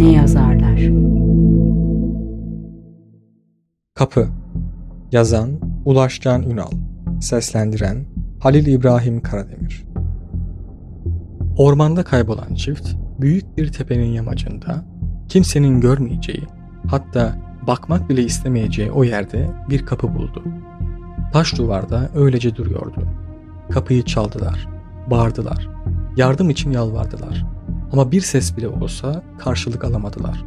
ne 0.00 0.12
yazarlar? 0.12 0.80
Kapı 3.94 4.28
Yazan 5.12 5.50
Ulaşcan 5.84 6.42
Ünal 6.42 6.70
Seslendiren 7.20 8.06
Halil 8.38 8.66
İbrahim 8.66 9.22
Karademir 9.22 9.84
Ormanda 11.56 12.02
kaybolan 12.04 12.54
çift 12.54 12.88
büyük 13.20 13.56
bir 13.56 13.72
tepenin 13.72 14.12
yamacında 14.12 14.84
kimsenin 15.28 15.80
görmeyeceği 15.80 16.42
hatta 16.86 17.36
bakmak 17.66 18.08
bile 18.10 18.22
istemeyeceği 18.22 18.90
o 18.90 19.04
yerde 19.04 19.50
bir 19.70 19.86
kapı 19.86 20.14
buldu. 20.14 20.44
Taş 21.32 21.58
duvarda 21.58 22.10
öylece 22.14 22.56
duruyordu. 22.56 23.08
Kapıyı 23.70 24.04
çaldılar, 24.04 24.68
bağırdılar, 25.10 25.68
yardım 26.16 26.50
için 26.50 26.70
yalvardılar. 26.70 27.46
Ama 27.92 28.12
bir 28.12 28.20
ses 28.20 28.56
bile 28.56 28.68
olsa 28.68 29.22
karşılık 29.38 29.84
alamadılar. 29.84 30.44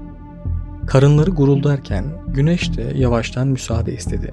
Karınları 0.88 1.31
guruldarken 1.31 2.05
güneş 2.27 2.77
de 2.77 2.93
yavaştan 2.95 3.47
müsaade 3.47 3.93
istedi. 3.93 4.31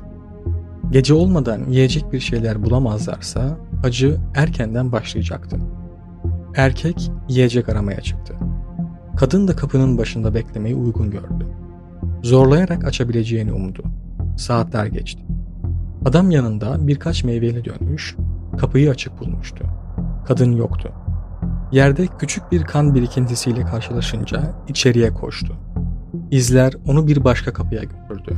Gece 0.90 1.14
olmadan 1.14 1.64
yiyecek 1.68 2.12
bir 2.12 2.20
şeyler 2.20 2.62
bulamazlarsa 2.62 3.58
acı 3.84 4.20
erkenden 4.34 4.92
başlayacaktı. 4.92 5.56
Erkek 6.56 7.10
yiyecek 7.28 7.68
aramaya 7.68 8.00
çıktı. 8.00 8.34
Kadın 9.16 9.48
da 9.48 9.56
kapının 9.56 9.98
başında 9.98 10.34
beklemeyi 10.34 10.74
uygun 10.74 11.10
gördü. 11.10 11.46
Zorlayarak 12.22 12.84
açabileceğini 12.84 13.52
umdu. 13.52 13.82
Saatler 14.38 14.86
geçti. 14.86 15.22
Adam 16.04 16.30
yanında 16.30 16.86
birkaç 16.88 17.24
meyveli 17.24 17.64
dönmüş, 17.64 18.16
kapıyı 18.58 18.90
açık 18.90 19.20
bulmuştu. 19.20 19.64
Kadın 20.26 20.52
yoktu. 20.52 20.92
Yerde 21.72 22.06
küçük 22.18 22.52
bir 22.52 22.62
kan 22.62 22.94
birikintisiyle 22.94 23.62
karşılaşınca 23.62 24.54
içeriye 24.68 25.12
koştu. 25.12 25.56
İzler 26.30 26.72
onu 26.86 27.06
bir 27.06 27.24
başka 27.24 27.52
kapıya 27.52 27.82
götürdü. 27.82 28.36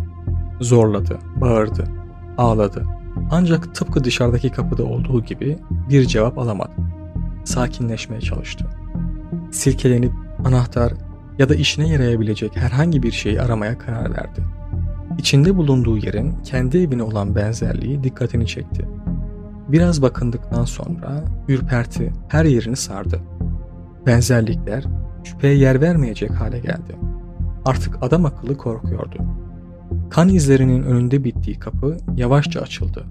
Zorladı, 0.60 1.18
bağırdı, 1.40 1.84
ağladı. 2.38 2.82
Ancak 3.30 3.74
tıpkı 3.74 4.04
dışarıdaki 4.04 4.50
kapıda 4.50 4.84
olduğu 4.84 5.24
gibi 5.24 5.58
bir 5.90 6.06
cevap 6.06 6.38
alamadı. 6.38 6.72
Sakinleşmeye 7.44 8.20
çalıştı. 8.20 8.66
Silkelenip 9.50 10.12
anahtar 10.44 10.92
ya 11.38 11.48
da 11.48 11.54
işine 11.54 11.88
yarayabilecek 11.88 12.56
herhangi 12.56 13.02
bir 13.02 13.12
şeyi 13.12 13.42
aramaya 13.42 13.78
karar 13.78 14.10
verdi. 14.10 14.44
İçinde 15.18 15.56
bulunduğu 15.56 15.98
yerin 15.98 16.34
kendi 16.44 16.78
evine 16.78 17.02
olan 17.02 17.34
benzerliği 17.36 18.04
dikkatini 18.04 18.46
çekti. 18.46 18.88
Biraz 19.72 20.02
bakındıktan 20.02 20.64
sonra 20.64 21.24
ürperti 21.48 22.12
her 22.28 22.44
yerini 22.44 22.76
sardı. 22.76 23.20
Benzerlikler 24.06 24.84
şüpheye 25.24 25.54
yer 25.54 25.80
vermeyecek 25.80 26.30
hale 26.30 26.58
geldi. 26.58 26.96
Artık 27.64 27.98
adam 28.02 28.24
akıllı 28.24 28.56
korkuyordu. 28.56 29.16
Kan 30.10 30.28
izlerinin 30.28 30.82
önünde 30.82 31.24
bittiği 31.24 31.58
kapı 31.58 31.96
yavaşça 32.16 32.60
açıldı. 32.60 33.04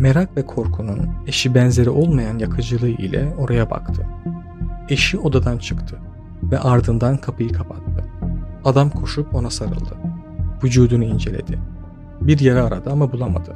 Merak 0.00 0.36
ve 0.36 0.46
korkunun 0.46 1.10
eşi 1.26 1.54
benzeri 1.54 1.90
olmayan 1.90 2.38
yakıcılığı 2.38 2.88
ile 2.88 3.34
oraya 3.38 3.70
baktı. 3.70 4.06
Eşi 4.88 5.18
odadan 5.18 5.58
çıktı 5.58 5.96
ve 6.42 6.58
ardından 6.58 7.16
kapıyı 7.16 7.52
kapattı. 7.52 8.04
Adam 8.64 8.90
koşup 8.90 9.34
ona 9.34 9.50
sarıldı. 9.50 9.94
Vücudunu 10.64 11.04
inceledi. 11.04 11.58
Bir 12.20 12.38
yere 12.38 12.62
aradı 12.62 12.90
ama 12.90 13.12
bulamadı. 13.12 13.54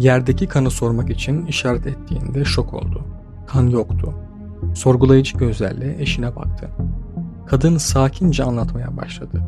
Yerdeki 0.00 0.46
kanı 0.46 0.70
sormak 0.70 1.10
için 1.10 1.46
işaret 1.46 1.86
ettiğinde 1.86 2.44
şok 2.44 2.74
oldu. 2.74 3.04
Kan 3.46 3.66
yoktu. 3.66 4.14
Sorgulayıcı 4.74 5.38
gözlerle 5.38 6.02
eşine 6.02 6.36
baktı. 6.36 6.68
Kadın 7.46 7.76
sakince 7.76 8.44
anlatmaya 8.44 8.96
başladı. 8.96 9.42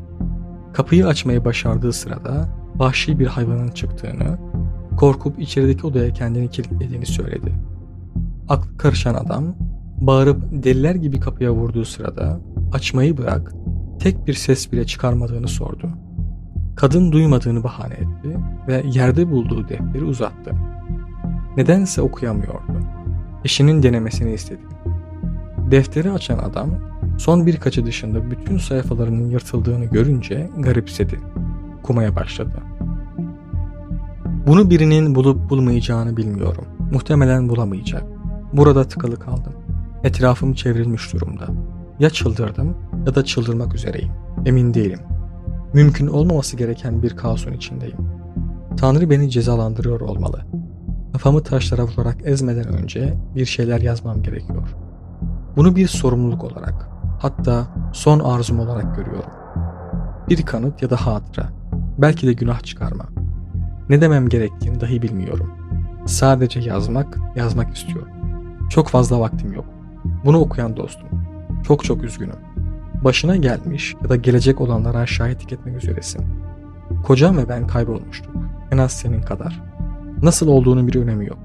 Kapıyı 0.72 1.06
açmayı 1.06 1.44
başardığı 1.44 1.92
sırada 1.92 2.48
vahşi 2.76 3.18
bir 3.18 3.26
hayvanın 3.26 3.68
çıktığını, 3.68 4.38
korkup 4.96 5.40
içerideki 5.40 5.86
odaya 5.86 6.12
kendini 6.12 6.50
kilitlediğini 6.50 7.06
söyledi. 7.06 7.52
Aklı 8.48 8.76
karışan 8.76 9.14
adam 9.14 9.54
bağırıp 10.00 10.42
deliler 10.50 10.94
gibi 10.94 11.20
kapıya 11.20 11.52
vurduğu 11.52 11.84
sırada 11.84 12.40
açmayı 12.72 13.18
bırak 13.18 13.52
tek 14.00 14.26
bir 14.26 14.34
ses 14.34 14.72
bile 14.72 14.86
çıkarmadığını 14.86 15.48
sordu. 15.48 15.88
Kadın 16.76 17.12
duymadığını 17.12 17.64
bahane 17.64 17.94
etti 17.94 18.38
ve 18.68 18.82
yerde 18.86 19.30
bulduğu 19.30 19.68
defteri 19.68 20.04
uzattı. 20.04 20.52
Nedense 21.56 22.02
okuyamıyordu. 22.02 22.72
Eşinin 23.44 23.82
denemesini 23.82 24.32
istedi. 24.32 24.60
Defteri 25.70 26.10
açan 26.10 26.38
adam 26.38 26.70
son 27.18 27.46
birkaçı 27.46 27.86
dışında 27.86 28.30
bütün 28.30 28.58
sayfalarının 28.58 29.30
yırtıldığını 29.30 29.84
görünce 29.84 30.50
garipsedi. 30.58 31.20
Kumaya 31.82 32.16
başladı. 32.16 32.62
Bunu 34.46 34.70
birinin 34.70 35.14
bulup 35.14 35.50
bulmayacağını 35.50 36.16
bilmiyorum. 36.16 36.64
Muhtemelen 36.92 37.48
bulamayacak. 37.48 38.04
Burada 38.52 38.84
tıkalı 38.84 39.18
kaldım. 39.18 39.52
Etrafım 40.04 40.54
çevrilmiş 40.54 41.12
durumda. 41.12 41.46
Ya 41.98 42.10
çıldırdım 42.10 42.76
ya 43.06 43.14
da 43.14 43.24
çıldırmak 43.24 43.74
üzereyim. 43.74 44.12
Emin 44.46 44.74
değilim. 44.74 44.98
Mümkün 45.74 46.06
olmaması 46.06 46.56
gereken 46.56 47.02
bir 47.02 47.16
kaosun 47.16 47.52
içindeyim. 47.52 47.96
Tanrı 48.76 49.10
beni 49.10 49.30
cezalandırıyor 49.30 50.00
olmalı. 50.00 50.40
Kafamı 51.12 51.42
taşlara 51.42 51.84
vurarak 51.84 52.16
ezmeden 52.24 52.68
önce 52.68 53.14
bir 53.34 53.44
şeyler 53.44 53.80
yazmam 53.80 54.22
gerekiyor. 54.22 54.76
Bunu 55.56 55.76
bir 55.76 55.88
sorumluluk 55.88 56.44
olarak, 56.44 56.88
hatta 57.18 57.66
son 57.92 58.20
arzum 58.20 58.60
olarak 58.60 58.96
görüyorum. 58.96 59.30
Bir 60.28 60.42
kanıt 60.42 60.82
ya 60.82 60.90
da 60.90 60.96
hatıra, 60.96 61.48
belki 61.98 62.26
de 62.26 62.32
günah 62.32 62.60
çıkarma. 62.60 63.04
Ne 63.88 64.00
demem 64.00 64.28
gerektiğini 64.28 64.80
dahi 64.80 65.02
bilmiyorum. 65.02 65.50
Sadece 66.06 66.60
yazmak, 66.60 67.18
yazmak 67.36 67.76
istiyorum. 67.76 68.12
Çok 68.70 68.88
fazla 68.88 69.20
vaktim 69.20 69.52
yok. 69.52 69.64
Bunu 70.24 70.38
okuyan 70.38 70.76
dostum. 70.76 71.08
Çok 71.62 71.84
çok 71.84 72.04
üzgünüm. 72.04 72.51
Başına 73.04 73.36
gelmiş 73.36 73.94
ya 74.02 74.08
da 74.08 74.16
gelecek 74.16 74.60
olanlara 74.60 75.06
şahitlik 75.06 75.52
etmek 75.52 75.84
üzeresin. 75.84 76.24
Kocam 77.04 77.36
ve 77.36 77.48
ben 77.48 77.66
kaybolmuştuk. 77.66 78.32
En 78.70 78.78
az 78.78 78.92
senin 78.92 79.22
kadar. 79.22 79.62
Nasıl 80.22 80.48
olduğunun 80.48 80.88
bir 80.88 80.94
önemi 80.94 81.26
yok. 81.26 81.38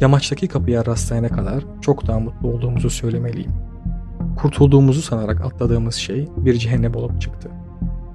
Yamaçtaki 0.00 0.48
kapıya 0.48 0.86
rastlayana 0.86 1.28
kadar 1.28 1.64
çok 1.80 2.06
daha 2.06 2.20
mutlu 2.20 2.48
olduğumuzu 2.48 2.90
söylemeliyim. 2.90 3.52
Kurtulduğumuzu 4.36 5.02
sanarak 5.02 5.40
atladığımız 5.40 5.94
şey 5.94 6.28
bir 6.36 6.54
cehennem 6.54 6.94
olup 6.94 7.20
çıktı. 7.20 7.50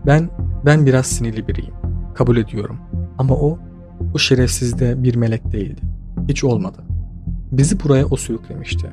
Ben, 0.05 0.29
ben 0.65 0.85
biraz 0.85 1.05
sinirli 1.05 1.47
biriyim. 1.47 1.73
Kabul 2.15 2.37
ediyorum. 2.37 2.79
Ama 3.17 3.35
o, 3.35 3.59
bu 3.99 4.19
şerefsiz 4.19 4.79
de 4.79 5.03
bir 5.03 5.15
melek 5.15 5.51
değildi. 5.51 5.81
Hiç 6.27 6.43
olmadı. 6.43 6.83
Bizi 7.51 7.83
buraya 7.83 8.05
o 8.05 8.15
sürüklemişti. 8.15 8.87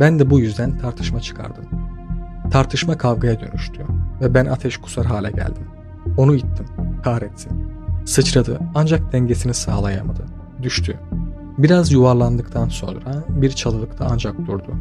Ben 0.00 0.18
de 0.18 0.30
bu 0.30 0.40
yüzden 0.40 0.78
tartışma 0.78 1.20
çıkardım. 1.20 1.64
Tartışma 2.50 2.98
kavgaya 2.98 3.40
dönüştü 3.40 3.82
ve 4.20 4.34
ben 4.34 4.46
ateş 4.46 4.76
kusar 4.76 5.06
hale 5.06 5.30
geldim. 5.30 5.66
Onu 6.16 6.34
ittim, 6.34 6.66
kahretsin. 7.04 7.52
Sıçradı 8.04 8.60
ancak 8.74 9.12
dengesini 9.12 9.54
sağlayamadı. 9.54 10.22
Düştü. 10.62 10.98
Biraz 11.58 11.92
yuvarlandıktan 11.92 12.68
sonra 12.68 13.24
bir 13.28 13.50
çalılıkta 13.50 14.08
ancak 14.10 14.46
durdu. 14.46 14.74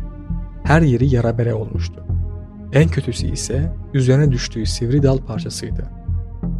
Her 0.63 0.81
yeri 0.81 1.15
yara 1.15 1.37
bere 1.37 1.53
olmuştu. 1.53 2.03
En 2.73 2.89
kötüsü 2.89 3.27
ise 3.27 3.73
üzerine 3.93 4.31
düştüğü 4.31 4.65
sivri 4.65 5.03
dal 5.03 5.17
parçasıydı. 5.17 5.85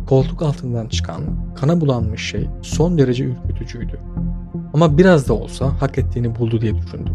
Koltuk 0.07 0.41
altından 0.41 0.87
çıkan, 0.87 1.21
kana 1.55 1.81
bulanmış 1.81 2.29
şey 2.29 2.49
son 2.61 2.97
derece 2.97 3.25
ürkütücüydü. 3.25 3.99
Ama 4.73 4.97
biraz 4.97 5.27
da 5.29 5.33
olsa 5.33 5.81
hak 5.81 5.97
ettiğini 5.97 6.35
buldu 6.35 6.61
diye 6.61 6.75
düşündüm. 6.75 7.13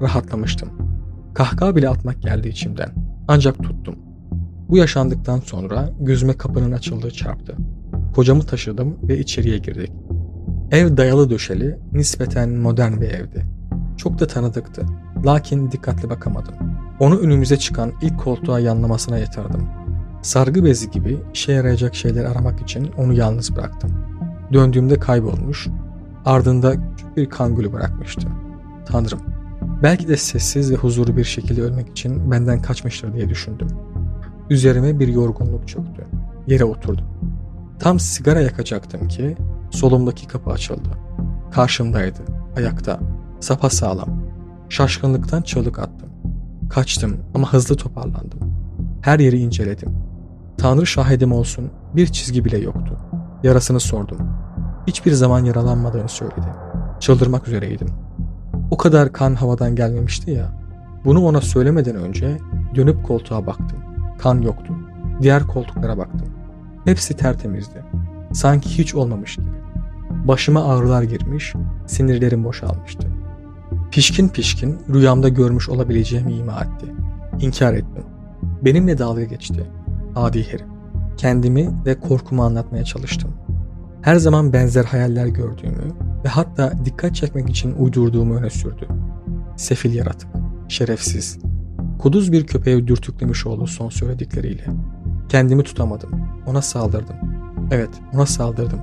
Rahatlamıştım. 0.00 0.68
Kahkaha 1.34 1.76
bile 1.76 1.88
atmak 1.88 2.22
geldi 2.22 2.48
içimden. 2.48 3.03
Ancak 3.28 3.62
tuttum. 3.62 3.96
Bu 4.68 4.76
yaşandıktan 4.76 5.40
sonra 5.40 5.90
gözüme 6.00 6.36
kapının 6.36 6.72
açıldığı 6.72 7.10
çarptı. 7.10 7.56
Kocamı 8.14 8.42
taşıdım 8.42 8.96
ve 9.02 9.18
içeriye 9.18 9.58
girdik. 9.58 9.92
Ev 10.70 10.96
dayalı 10.96 11.30
döşeli, 11.30 11.78
nispeten 11.92 12.50
modern 12.50 13.00
bir 13.00 13.08
evdi. 13.08 13.46
Çok 13.96 14.20
da 14.20 14.26
tanıdıktı. 14.26 14.82
Lakin 15.26 15.70
dikkatli 15.70 16.10
bakamadım. 16.10 16.54
Onu 17.00 17.18
önümüze 17.18 17.56
çıkan 17.56 17.92
ilk 18.02 18.18
koltuğa 18.20 18.60
yanlamasına 18.60 19.18
yatırdım. 19.18 19.68
Sargı 20.22 20.64
bezi 20.64 20.90
gibi 20.90 21.18
işe 21.34 21.52
yarayacak 21.52 21.94
şeyler 21.94 22.24
aramak 22.24 22.60
için 22.60 22.90
onu 22.98 23.12
yalnız 23.12 23.56
bıraktım. 23.56 23.90
Döndüğümde 24.52 24.98
kaybolmuş, 24.98 25.68
ardında 26.24 26.72
küçük 26.72 27.16
bir 27.16 27.28
kangülü 27.28 27.72
bırakmıştı. 27.72 28.28
Tanrım, 28.86 29.20
belki 29.84 30.08
de 30.08 30.16
sessiz 30.16 30.72
ve 30.72 30.74
huzurlu 30.74 31.16
bir 31.16 31.24
şekilde 31.24 31.62
ölmek 31.62 31.88
için 31.88 32.30
benden 32.30 32.62
kaçmıştır 32.62 33.14
diye 33.14 33.28
düşündüm. 33.28 33.68
Üzerime 34.50 35.00
bir 35.00 35.08
yorgunluk 35.08 35.68
çöktü. 35.68 36.06
Yere 36.46 36.64
oturdum. 36.64 37.06
Tam 37.78 38.00
sigara 38.00 38.40
yakacaktım 38.40 39.08
ki 39.08 39.36
solumdaki 39.70 40.28
kapı 40.28 40.50
açıldı. 40.50 40.88
Karşımdaydı, 41.52 42.20
ayakta, 42.56 43.00
sapasağlam. 43.40 44.24
Şaşkınlıktan 44.68 45.42
çığlık 45.42 45.78
attım. 45.78 46.08
Kaçtım 46.70 47.16
ama 47.34 47.52
hızlı 47.52 47.76
toparlandım. 47.76 48.40
Her 49.02 49.18
yeri 49.18 49.38
inceledim. 49.38 49.96
Tanrı 50.58 50.86
şahidim 50.86 51.32
olsun 51.32 51.70
bir 51.96 52.06
çizgi 52.06 52.44
bile 52.44 52.58
yoktu. 52.58 52.98
Yarasını 53.42 53.80
sordum. 53.80 54.18
Hiçbir 54.86 55.12
zaman 55.12 55.44
yaralanmadığını 55.44 56.08
söyledi. 56.08 56.48
Çıldırmak 57.00 57.48
üzereydim. 57.48 58.03
O 58.74 58.76
kadar 58.76 59.12
kan 59.12 59.34
havadan 59.34 59.76
gelmemişti 59.76 60.30
ya. 60.30 60.48
Bunu 61.04 61.24
ona 61.24 61.40
söylemeden 61.40 61.96
önce 61.96 62.38
dönüp 62.74 63.04
koltuğa 63.04 63.46
baktım. 63.46 63.78
Kan 64.18 64.40
yoktu. 64.40 64.74
Diğer 65.22 65.46
koltuklara 65.46 65.98
baktım. 65.98 66.28
Hepsi 66.84 67.16
tertemizdi. 67.16 67.84
Sanki 68.32 68.78
hiç 68.78 68.94
olmamış 68.94 69.36
gibi. 69.36 69.46
Başıma 70.10 70.64
ağrılar 70.64 71.02
girmiş, 71.02 71.54
sinirlerim 71.86 72.44
boşalmıştı. 72.44 73.08
Pişkin 73.90 74.28
pişkin 74.28 74.78
rüyamda 74.94 75.28
görmüş 75.28 75.68
olabileceğimi 75.68 76.32
ima 76.32 76.60
etti. 76.60 76.86
İnkar 77.40 77.74
ettim. 77.74 78.04
Benimle 78.62 78.98
dalga 78.98 79.24
geçti. 79.24 79.66
Adi 80.16 80.52
herif. 80.52 80.66
Kendimi 81.16 81.70
ve 81.86 82.00
korkumu 82.00 82.44
anlatmaya 82.44 82.84
çalıştım. 82.84 83.30
Her 84.02 84.16
zaman 84.16 84.52
benzer 84.52 84.84
hayaller 84.84 85.26
gördüğümü 85.26 85.92
ve 86.24 86.28
hatta 86.28 86.72
dikkat 86.84 87.14
çekmek 87.14 87.50
için 87.50 87.74
uydurduğumu 87.78 88.36
öne 88.36 88.50
sürdü. 88.50 88.88
Sefil 89.56 89.94
yaratık, 89.94 90.28
şerefsiz. 90.68 91.38
Kuduz 91.98 92.32
bir 92.32 92.46
köpeğe 92.46 92.86
dürtüklemiş 92.86 93.46
oldu 93.46 93.66
son 93.66 93.88
söyledikleriyle. 93.88 94.64
Kendimi 95.28 95.62
tutamadım. 95.62 96.10
Ona 96.46 96.62
saldırdım. 96.62 97.16
Evet, 97.70 97.90
ona 98.14 98.26
saldırdım. 98.26 98.80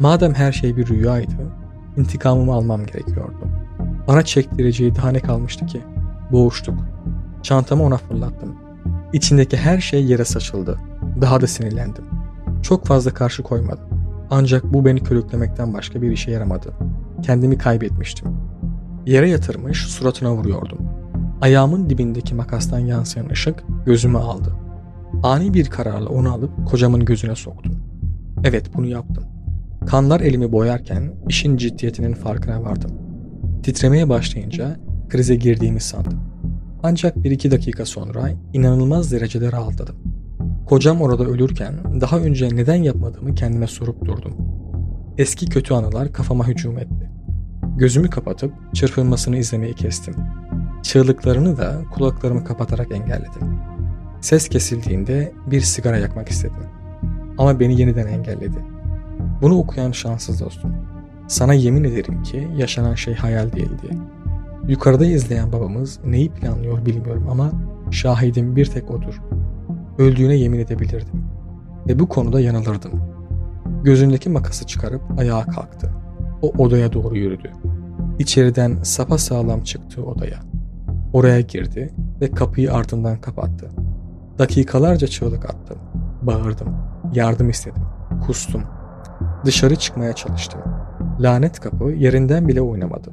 Madem 0.00 0.34
her 0.34 0.52
şey 0.52 0.76
bir 0.76 0.86
rüyaydı, 0.86 1.52
intikamımı 1.96 2.52
almam 2.52 2.86
gerekiyordu. 2.86 3.48
Bana 4.08 4.22
çektireceği 4.22 4.94
daha 4.94 5.10
ne 5.10 5.20
kalmıştı 5.20 5.66
ki? 5.66 5.80
Boğuştuk. 6.32 6.78
Çantamı 7.42 7.82
ona 7.82 7.96
fırlattım. 7.96 8.54
İçindeki 9.12 9.56
her 9.56 9.80
şey 9.80 10.04
yere 10.04 10.24
saçıldı. 10.24 10.78
Daha 11.20 11.40
da 11.40 11.46
sinirlendim. 11.46 12.04
Çok 12.62 12.86
fazla 12.86 13.14
karşı 13.14 13.42
koymadım. 13.42 13.87
Ancak 14.30 14.64
bu 14.72 14.84
beni 14.84 15.02
körüklemekten 15.02 15.74
başka 15.74 16.02
bir 16.02 16.10
işe 16.10 16.30
yaramadı. 16.30 16.72
Kendimi 17.22 17.58
kaybetmiştim. 17.58 18.28
Yere 19.06 19.30
yatırmış 19.30 19.86
suratına 19.86 20.34
vuruyordum. 20.34 20.78
Ayağımın 21.40 21.90
dibindeki 21.90 22.34
makastan 22.34 22.78
yansıyan 22.78 23.28
ışık 23.28 23.64
gözümü 23.86 24.18
aldı. 24.18 24.52
Ani 25.22 25.54
bir 25.54 25.66
kararla 25.66 26.08
onu 26.08 26.32
alıp 26.32 26.66
kocamın 26.66 27.04
gözüne 27.04 27.36
soktum. 27.36 27.74
Evet 28.44 28.70
bunu 28.74 28.86
yaptım. 28.86 29.24
Kanlar 29.86 30.20
elimi 30.20 30.52
boyarken 30.52 31.14
işin 31.28 31.56
ciddiyetinin 31.56 32.14
farkına 32.14 32.62
vardım. 32.62 32.90
Titremeye 33.62 34.08
başlayınca 34.08 34.76
krize 35.08 35.36
girdiğimi 35.36 35.80
sandım. 35.80 36.20
Ancak 36.82 37.24
bir 37.24 37.30
iki 37.30 37.50
dakika 37.50 37.86
sonra 37.86 38.30
inanılmaz 38.52 39.12
derecede 39.12 39.52
rahatladım. 39.52 39.96
Kocam 40.68 41.00
orada 41.00 41.24
ölürken 41.24 41.74
daha 42.00 42.18
önce 42.18 42.48
neden 42.56 42.74
yapmadığımı 42.74 43.34
kendime 43.34 43.66
sorup 43.66 44.04
durdum. 44.04 44.32
Eski 45.18 45.46
kötü 45.46 45.74
anılar 45.74 46.12
kafama 46.12 46.48
hücum 46.48 46.78
etti. 46.78 47.10
Gözümü 47.76 48.10
kapatıp 48.10 48.52
çırpınmasını 48.74 49.36
izlemeyi 49.36 49.74
kestim. 49.74 50.14
Çığlıklarını 50.82 51.56
da 51.56 51.80
kulaklarımı 51.94 52.44
kapatarak 52.44 52.92
engelledim. 52.92 53.58
Ses 54.20 54.48
kesildiğinde 54.48 55.32
bir 55.46 55.60
sigara 55.60 55.96
yakmak 55.96 56.28
istedim. 56.28 56.66
Ama 57.38 57.60
beni 57.60 57.80
yeniden 57.80 58.06
engelledi. 58.06 58.64
Bunu 59.42 59.58
okuyan 59.58 59.92
şanssız 59.92 60.40
dostum. 60.40 60.72
Sana 61.28 61.54
yemin 61.54 61.84
ederim 61.84 62.22
ki 62.22 62.48
yaşanan 62.56 62.94
şey 62.94 63.14
hayal 63.14 63.52
değildi. 63.52 63.88
Yukarıda 64.68 65.06
izleyen 65.06 65.52
babamız 65.52 66.00
neyi 66.04 66.30
planlıyor 66.30 66.86
bilmiyorum 66.86 67.26
ama 67.30 67.52
şahidim 67.90 68.56
bir 68.56 68.66
tek 68.66 68.90
odur. 68.90 69.20
Öldüğüne 69.98 70.34
yemin 70.34 70.58
edebilirdim. 70.58 71.24
Ve 71.88 71.98
bu 71.98 72.08
konuda 72.08 72.40
yanılırdım. 72.40 72.92
Gözündeki 73.84 74.30
makası 74.30 74.66
çıkarıp 74.66 75.02
ayağa 75.18 75.42
kalktı. 75.46 75.90
O 76.42 76.48
odaya 76.48 76.92
doğru 76.92 77.16
yürüdü. 77.16 77.52
İçeriden 78.18 78.82
sapa 78.82 79.18
sağlam 79.18 79.62
çıktı 79.62 80.04
odaya. 80.04 80.38
Oraya 81.12 81.40
girdi 81.40 81.94
ve 82.20 82.30
kapıyı 82.30 82.72
ardından 82.72 83.20
kapattı. 83.20 83.70
Dakikalarca 84.38 85.06
çığlık 85.06 85.44
attım. 85.44 85.78
Bağırdım. 86.22 86.68
Yardım 87.14 87.50
istedim. 87.50 87.82
Kustum. 88.26 88.62
Dışarı 89.44 89.76
çıkmaya 89.76 90.12
çalıştım. 90.12 90.60
Lanet 91.20 91.60
kapı 91.60 91.84
yerinden 91.84 92.48
bile 92.48 92.60
oynamadı. 92.60 93.10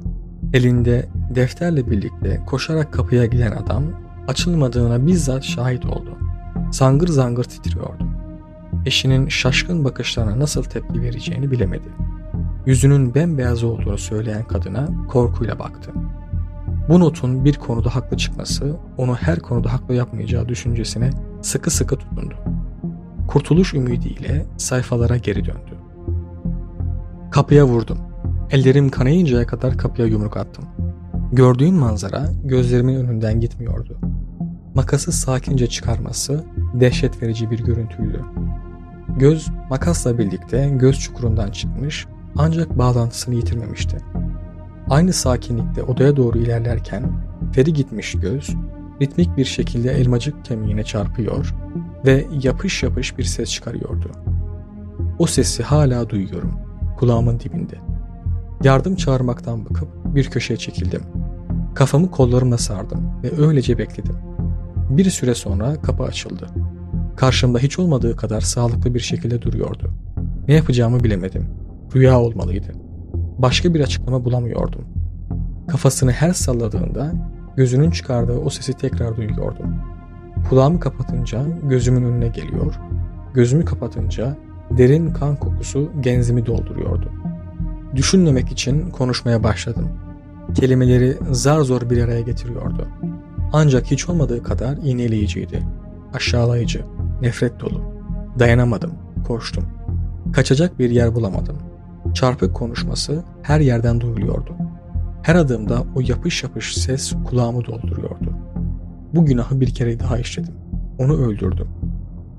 Elinde 0.52 1.06
defterle 1.34 1.90
birlikte 1.90 2.40
koşarak 2.46 2.92
kapıya 2.92 3.26
giden 3.26 3.52
adam 3.52 3.84
açılmadığına 4.28 5.06
bizzat 5.06 5.44
şahit 5.44 5.86
oldu. 5.86 6.25
Zangır 6.70 7.08
zangır 7.08 7.44
titriyordu. 7.44 8.04
Eşinin 8.86 9.28
şaşkın 9.28 9.84
bakışlarına 9.84 10.38
nasıl 10.38 10.62
tepki 10.62 11.02
vereceğini 11.02 11.50
bilemedi. 11.50 11.88
Yüzünün 12.66 13.14
bembeyaz 13.14 13.64
olduğunu 13.64 13.98
söyleyen 13.98 14.44
kadına 14.44 14.88
korkuyla 15.08 15.58
baktı. 15.58 15.92
Bu 16.88 17.00
notun 17.00 17.44
bir 17.44 17.54
konuda 17.54 17.94
haklı 17.94 18.16
çıkması 18.16 18.76
onu 18.96 19.14
her 19.14 19.40
konuda 19.40 19.72
haklı 19.72 19.94
yapmayacağı 19.94 20.48
düşüncesine 20.48 21.10
sıkı 21.42 21.70
sıkı 21.70 21.96
tutundu. 21.96 22.34
Kurtuluş 23.28 23.74
ümidiyle 23.74 24.46
sayfalara 24.56 25.16
geri 25.16 25.44
döndü. 25.44 25.76
Kapıya 27.30 27.66
vurdum. 27.66 27.98
Ellerim 28.50 28.88
kanayıncaya 28.88 29.46
kadar 29.46 29.78
kapıya 29.78 30.06
yumruk 30.08 30.36
attım. 30.36 30.64
Gördüğüm 31.32 31.74
manzara 31.74 32.28
gözlerimin 32.44 32.94
önünden 32.94 33.40
gitmiyordu. 33.40 33.98
Makası 34.74 35.12
sakince 35.12 35.66
çıkarması 35.66 36.44
dehşet 36.74 37.22
verici 37.22 37.50
bir 37.50 37.64
görüntüydü. 37.64 38.24
Göz 39.16 39.48
makasla 39.70 40.18
birlikte 40.18 40.70
göz 40.72 41.00
çukurundan 41.00 41.50
çıkmış 41.50 42.06
ancak 42.36 42.78
bağlantısını 42.78 43.34
yitirmemişti. 43.34 43.96
Aynı 44.90 45.12
sakinlikte 45.12 45.82
odaya 45.82 46.16
doğru 46.16 46.38
ilerlerken 46.38 47.12
feri 47.52 47.72
gitmiş 47.72 48.12
göz 48.12 48.56
ritmik 49.02 49.36
bir 49.36 49.44
şekilde 49.44 49.92
elmacık 49.92 50.44
kemiğine 50.44 50.84
çarpıyor 50.84 51.54
ve 52.06 52.26
yapış 52.42 52.82
yapış 52.82 53.18
bir 53.18 53.24
ses 53.24 53.50
çıkarıyordu. 53.50 54.10
O 55.18 55.26
sesi 55.26 55.62
hala 55.62 56.10
duyuyorum 56.10 56.52
kulağımın 56.98 57.40
dibinde. 57.40 57.74
Yardım 58.64 58.96
çağırmaktan 58.96 59.64
bakıp 59.64 59.88
bir 60.04 60.30
köşeye 60.30 60.56
çekildim. 60.56 61.02
Kafamı 61.74 62.10
kollarımla 62.10 62.58
sardım 62.58 63.10
ve 63.22 63.46
öylece 63.46 63.78
bekledim. 63.78 64.16
Bir 64.90 65.10
süre 65.10 65.34
sonra 65.34 65.82
kapı 65.82 66.02
açıldı. 66.02 66.46
Karşımda 67.16 67.58
hiç 67.58 67.78
olmadığı 67.78 68.16
kadar 68.16 68.40
sağlıklı 68.40 68.94
bir 68.94 69.00
şekilde 69.00 69.42
duruyordu. 69.42 69.90
Ne 70.48 70.54
yapacağımı 70.54 71.04
bilemedim. 71.04 71.46
Rüya 71.94 72.20
olmalıydı. 72.20 72.72
Başka 73.38 73.74
bir 73.74 73.80
açıklama 73.80 74.24
bulamıyordum. 74.24 74.84
Kafasını 75.68 76.12
her 76.12 76.32
salladığında 76.32 77.12
gözünün 77.56 77.90
çıkardığı 77.90 78.38
o 78.38 78.50
sesi 78.50 78.72
tekrar 78.72 79.16
duyuyordum. 79.16 79.76
Kulağımı 80.48 80.80
kapatınca 80.80 81.42
gözümün 81.68 82.04
önüne 82.04 82.28
geliyor, 82.28 82.74
gözümü 83.34 83.64
kapatınca 83.64 84.36
derin 84.70 85.12
kan 85.12 85.36
kokusu 85.36 85.90
genzimi 86.00 86.46
dolduruyordu. 86.46 87.12
Düşünmemek 87.96 88.52
için 88.52 88.90
konuşmaya 88.90 89.42
başladım. 89.42 89.88
Kelimeleri 90.54 91.16
zar 91.30 91.60
zor 91.60 91.90
bir 91.90 92.04
araya 92.04 92.20
getiriyordu. 92.20 92.88
Ancak 93.52 93.86
hiç 93.90 94.08
olmadığı 94.08 94.42
kadar 94.42 94.76
iğneleyiciydi. 94.76 95.62
Aşağılayıcı, 96.14 96.84
nefret 97.20 97.60
dolu. 97.60 97.82
Dayanamadım, 98.38 98.92
koştum. 99.26 99.64
Kaçacak 100.32 100.78
bir 100.78 100.90
yer 100.90 101.14
bulamadım. 101.14 101.56
Çarpık 102.14 102.54
konuşması 102.54 103.24
her 103.42 103.60
yerden 103.60 104.00
duyuluyordu. 104.00 104.56
Her 105.22 105.34
adımda 105.34 105.82
o 105.96 106.00
yapış 106.00 106.42
yapış 106.42 106.76
ses 106.76 107.12
kulağımı 107.24 107.64
dolduruyordu. 107.64 108.32
Bu 109.14 109.26
günahı 109.26 109.60
bir 109.60 109.74
kere 109.74 110.00
daha 110.00 110.18
işledim. 110.18 110.54
Onu 110.98 111.16
öldürdüm. 111.16 111.68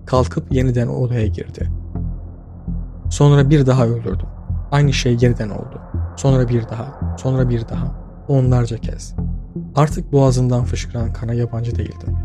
Kalkıp 0.06 0.52
yeniden 0.52 0.88
odaya 0.88 1.28
girdi. 1.28 1.70
Sonra 3.10 3.50
bir 3.50 3.66
daha 3.66 3.86
öldürdüm. 3.86 4.28
Aynı 4.72 4.94
şey 4.94 5.18
yeniden 5.22 5.50
oldu. 5.50 5.82
Sonra 6.16 6.50
bir 6.50 6.64
daha, 6.64 7.16
sonra 7.18 7.50
bir 7.50 7.68
daha, 7.68 7.92
onlarca 8.28 8.78
kez. 8.78 9.16
Artık 9.78 10.12
boğazından 10.12 10.64
fışkıran 10.64 11.14
kana 11.14 11.34
yabancı 11.34 11.76
değildim. 11.76 12.18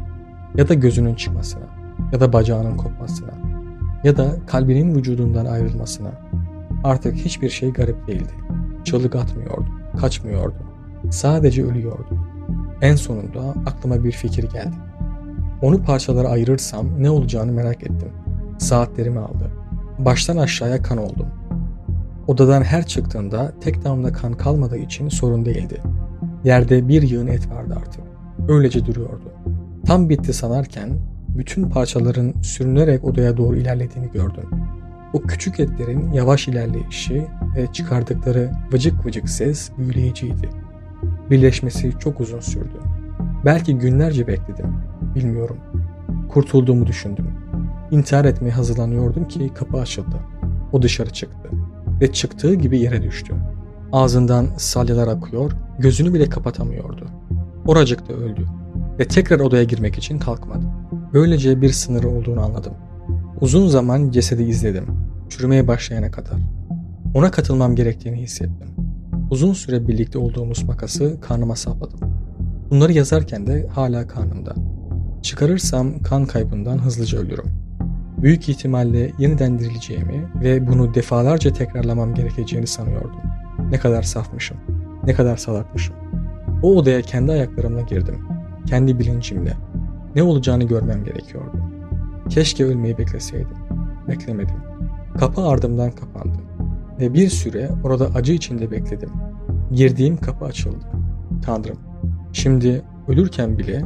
Ya 0.54 0.68
da 0.68 0.75
gözünün 0.75 1.14
çıkmasına, 1.14 1.64
ya 2.12 2.21
da 2.21 2.32
bacağının 2.32 2.76
kopmasına, 2.76 3.30
ya 4.04 4.16
da 4.16 4.37
kalbinin 4.47 4.94
vücudundan 4.94 5.47
ayrılmasına. 5.47 6.11
Artık 6.85 7.14
hiçbir 7.14 7.50
şey 7.50 7.73
garip 7.73 8.06
değildi. 8.06 8.32
Çığlık 8.85 9.16
atmıyordu, 9.16 9.66
kaçmıyordu. 10.00 10.56
Sadece 11.11 11.64
ölüyordu. 11.64 12.18
En 12.80 12.97
sonunda 12.97 13.40
aklıma 13.66 14.04
bir 14.04 14.12
fikir 14.12 14.42
geldi. 14.42 14.76
Onu 15.62 15.82
parçalara 15.82 16.28
ayırırsam 16.28 17.02
ne 17.02 17.11
olacağını 17.11 17.52
merak 17.52 17.82
ettim. 17.82 18.12
Saatlerimi 18.59 19.18
aldı. 19.18 19.50
Baştan 19.99 20.37
aşağıya 20.37 20.82
kan 20.82 20.99
oldum. 20.99 21.26
Odadan 22.26 22.62
her 22.62 22.87
çıktığında 22.87 23.52
tek 23.61 23.85
damla 23.85 24.12
kan 24.12 24.32
kalmadığı 24.32 24.78
için 24.78 25.09
sorun 25.09 25.44
değildi. 25.44 25.80
Yerde 26.45 26.89
bir 26.89 27.03
yığın 27.03 27.27
et 27.27 27.51
vardı 27.51 27.75
artık. 27.77 28.01
Öylece 28.49 28.87
duruyordu. 28.87 29.33
Tam 29.87 30.09
bitti 30.09 30.33
sanarken 30.33 30.91
bütün 31.29 31.69
parçaların 31.69 32.35
sürünerek 32.43 33.05
odaya 33.05 33.37
doğru 33.37 33.57
ilerlediğini 33.57 34.11
gördüm. 34.11 34.51
O 35.13 35.21
küçük 35.21 35.61
etlerin 35.61 36.13
yavaş 36.13 36.49
ilerleyişi 36.49 37.27
ve 37.57 37.73
çıkardıkları 37.73 38.51
vıcık 38.73 39.07
vıcık 39.07 39.29
ses 39.29 39.71
büyüleyiciydi. 39.79 40.49
Birleşmesi 41.31 41.93
çok 41.99 42.21
uzun 42.21 42.41
sürdü. 42.41 42.81
Belki 43.45 43.79
günlerce 43.79 44.27
bekledim. 44.27 44.67
Bilmiyorum. 45.15 45.57
Kurtulduğumu 46.29 46.87
düşündüm. 46.87 47.27
İntihar 47.91 48.25
etmeye 48.25 48.51
hazırlanıyordum 48.51 49.29
ki 49.29 49.51
kapı 49.55 49.77
açıldı. 49.77 50.17
O 50.73 50.83
dışarı 50.83 51.11
çıktı 51.11 51.49
ve 52.01 52.13
çıktığı 52.13 52.55
gibi 52.55 52.79
yere 52.79 53.03
düştü. 53.03 53.35
Ağzından 53.93 54.47
salyalar 54.57 55.09
akıyor, 55.09 55.53
gözünü 55.83 56.15
bile 56.15 56.29
kapatamıyordu. 56.29 57.07
Oracıkta 57.67 58.12
öldü 58.12 58.47
ve 58.99 59.09
tekrar 59.09 59.41
odaya 59.41 59.65
girmek 59.65 59.99
için 59.99 60.19
kalkmadı. 60.19 60.65
Böylece 61.12 61.61
bir 61.62 61.71
sınırı 61.71 62.09
olduğunu 62.09 62.41
anladım. 62.41 62.73
Uzun 63.41 63.69
zaman 63.69 64.11
cesedi 64.11 64.43
izledim, 64.43 64.87
çürümeye 65.29 65.69
başlayana 65.69 66.11
kadar. 66.11 66.39
Ona 67.15 67.31
katılmam 67.31 67.75
gerektiğini 67.75 68.17
hissettim. 68.17 68.69
Uzun 69.31 69.53
süre 69.53 69.89
birlikte 69.89 70.19
olduğumuz 70.19 70.62
makası 70.62 71.21
karnıma 71.21 71.57
sapladım. 71.57 71.99
Bunları 72.71 72.93
yazarken 72.93 73.47
de 73.47 73.67
hala 73.67 74.07
karnımda. 74.07 74.55
Çıkarırsam 75.23 76.03
kan 76.03 76.27
kaybından 76.27 76.79
hızlıca 76.79 77.19
ölürüm. 77.19 77.47
Büyük 78.23 78.49
ihtimalle 78.49 79.12
yeniden 79.19 79.59
dirileceğimi 79.59 80.25
ve 80.43 80.67
bunu 80.67 80.95
defalarca 80.95 81.53
tekrarlamam 81.53 82.15
gerekeceğini 82.15 82.67
sanıyordum. 82.67 83.21
Ne 83.71 83.79
kadar 83.79 84.03
safmışım, 84.03 84.57
ne 85.06 85.14
kadar 85.14 85.37
salakmışım. 85.37 85.94
O 86.62 86.76
odaya 86.76 87.02
kendi 87.02 87.32
ayaklarımla 87.32 87.80
girdim. 87.80 88.18
Kendi 88.66 88.99
bilincimle. 88.99 89.52
Ne 90.14 90.23
olacağını 90.23 90.64
görmem 90.64 91.04
gerekiyordu. 91.04 91.56
Keşke 92.28 92.64
ölmeyi 92.64 92.99
bekleseydim. 92.99 93.56
Beklemedim. 94.09 94.56
Kapı 95.18 95.42
ardımdan 95.42 95.90
kapandı. 95.90 96.38
Ve 97.00 97.14
bir 97.14 97.28
süre 97.28 97.71
orada 97.85 98.06
acı 98.06 98.32
içinde 98.32 98.71
bekledim. 98.71 99.11
Girdiğim 99.73 100.16
kapı 100.16 100.44
açıldı. 100.44 100.87
Tanrım, 101.44 101.78
şimdi 102.32 102.82
ölürken 103.09 103.59
bile 103.59 103.82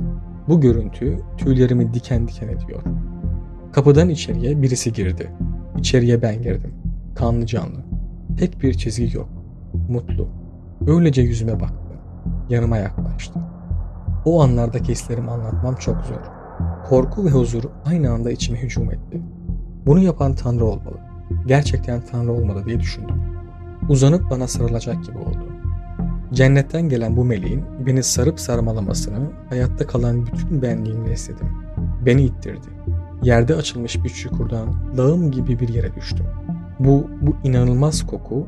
bu 0.49 0.61
görüntü 0.61 1.18
tüylerimi 1.38 1.94
diken 1.94 2.28
diken 2.28 2.49
ediyor. 2.49 2.82
Kapıdan 3.73 4.08
içeriye 4.08 4.62
birisi 4.62 4.92
girdi. 4.92 5.32
İçeriye 5.78 6.23
ben 6.23 6.42
girdim. 6.42 6.75
Kanlı 7.14 7.46
canlı. 7.46 7.85
Tek 8.38 8.62
bir 8.62 8.75
çizgi 8.75 9.16
yok. 9.16 9.28
Mutlu. 9.88 10.28
Öylece 10.87 11.23
yüzüme 11.23 11.61
baktı. 11.61 11.95
Yanıma 12.49 12.76
yaklaştı. 12.76 13.40
O 14.25 14.42
anlardaki 14.42 14.92
hislerimi 14.92 15.30
anlatmam 15.30 15.75
çok 15.75 15.97
zor. 16.04 16.21
Korku 16.88 17.25
ve 17.25 17.30
huzur 17.30 17.64
aynı 17.85 18.11
anda 18.11 18.30
içime 18.30 18.62
hücum 18.62 18.90
etti. 18.90 19.23
Bunu 19.87 20.00
yapan 20.00 20.35
Tanrı 20.35 20.64
olmalı. 20.64 20.99
Gerçekten 21.47 22.00
Tanrı 22.00 22.33
olmalı 22.33 22.64
diye 22.64 22.80
düşündüm. 22.80 23.16
Uzanıp 23.88 24.30
bana 24.30 24.49
sarılacak 24.49 25.04
gibi 25.04 25.18
oldu. 25.18 25.47
Cennetten 26.33 26.88
gelen 26.88 27.16
bu 27.16 27.25
meleğin 27.25 27.64
beni 27.87 28.02
sarıp 28.02 28.40
sarmalamasını 28.40 29.30
hayatta 29.49 29.87
kalan 29.87 30.26
bütün 30.26 30.62
benliğimle 30.62 31.12
istedim. 31.12 31.49
Beni 32.06 32.23
ittirdi. 32.23 32.68
Yerde 33.23 33.54
açılmış 33.54 34.04
bir 34.04 34.09
çukurdan 34.09 34.75
lağım 34.99 35.30
gibi 35.30 35.61
bir 35.61 35.68
yere 35.68 35.95
düştüm. 35.95 36.26
Bu, 36.78 37.06
bu 37.23 37.37
inanılmaz 37.45 38.06
koku 38.06 38.47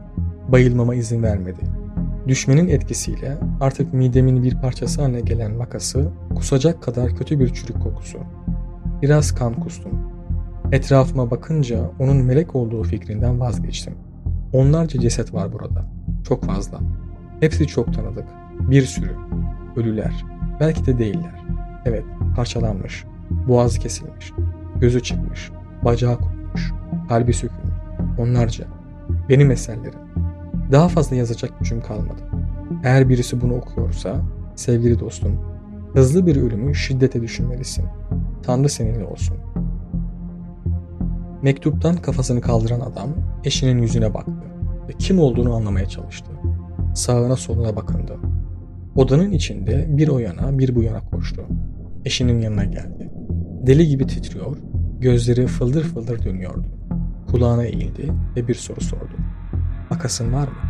bayılmama 0.49 0.95
izin 0.95 1.23
vermedi. 1.23 1.61
Düşmenin 2.29 2.69
etkisiyle 2.69 3.39
artık 3.61 3.95
midemin 3.95 4.43
bir 4.43 4.61
parçası 4.61 5.03
haline 5.03 5.21
gelen 5.21 5.53
makası 5.53 6.09
kusacak 6.35 6.83
kadar 6.83 7.17
kötü 7.17 7.41
bir 7.41 7.55
çürük 7.55 7.83
kokusu. 7.83 8.19
Biraz 9.03 9.35
kan 9.35 9.61
kustum. 9.61 9.93
Etrafıma 10.73 11.31
bakınca 11.31 11.91
onun 11.99 12.17
melek 12.17 12.57
olduğu 12.57 12.83
fikrinden 12.83 13.41
vazgeçtim. 13.41 13.95
Onlarca 14.53 15.01
ceset 15.01 15.35
var 15.35 15.53
burada. 15.53 15.85
Çok 16.29 16.45
fazla. 16.45 16.79
Hepsi 17.41 17.67
çok 17.67 17.95
tanıdık. 17.95 18.27
Bir 18.61 18.83
sürü. 18.83 19.17
Ölüler. 19.77 20.25
Belki 20.61 20.87
de 20.87 20.99
değiller. 20.99 21.45
Evet, 21.85 22.05
parçalanmış. 22.37 23.05
Boğazı 23.49 23.81
kesilmiş. 23.81 24.33
Gözü 24.81 25.03
çıkmış. 25.03 25.51
Bacağı 25.85 26.17
kopmuş. 26.17 26.73
Kalbi 27.09 27.33
sökülmüş. 27.33 27.75
Onlarca. 28.19 28.65
Benim 29.29 29.51
eserlerim. 29.51 30.08
Daha 30.73 30.89
fazla 30.89 31.17
yazacak 31.17 31.59
gücüm 31.59 31.81
kalmadı. 31.81 32.23
Eğer 32.85 33.09
birisi 33.09 33.41
bunu 33.41 33.55
okuyorsa, 33.55 34.23
sevgili 34.57 35.01
dostum, 35.01 35.41
hızlı 35.95 36.27
bir 36.27 36.37
ölümü 36.37 36.75
şiddete 36.75 37.23
düşünmelisin. 37.23 37.85
Tanrı 38.43 38.69
seninle 38.69 39.05
olsun. 39.05 39.37
Mektuptan 41.43 41.97
kafasını 41.97 42.41
kaldıran 42.41 42.81
adam 42.81 43.09
eşinin 43.45 43.83
yüzüne 43.83 44.15
baktı 44.15 44.33
ve 44.89 44.93
kim 44.99 45.19
olduğunu 45.19 45.55
anlamaya 45.55 45.87
çalıştı. 45.87 46.31
Sağına 46.95 47.37
soluna 47.37 47.77
bakındı. 47.77 48.17
Odanın 48.97 49.31
içinde 49.31 49.87
bir 49.89 50.09
o 50.09 50.19
yana 50.19 50.59
bir 50.59 50.75
bu 50.75 50.83
yana 50.83 51.01
koştu. 51.01 51.43
Eşinin 52.05 52.41
yanına 52.41 52.65
geldi. 52.65 53.11
Deli 53.67 53.89
gibi 53.89 54.07
titriyor, 54.07 54.57
gözleri 55.01 55.47
fıldır 55.47 55.83
fıldır 55.83 56.23
dönüyordu. 56.23 56.67
Kulağına 57.31 57.65
eğildi 57.65 58.13
ve 58.37 58.49
bir 58.49 58.55
soru 58.55 58.81
sordu. 58.81 59.13
Makasın 59.99 60.33
var 60.33 60.49
mı? 60.49 60.68